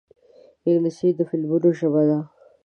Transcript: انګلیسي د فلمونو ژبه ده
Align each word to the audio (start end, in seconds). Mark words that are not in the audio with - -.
انګلیسي 0.67 1.09
د 1.17 1.19
فلمونو 1.29 1.69
ژبه 1.79 2.03
ده 2.09 2.19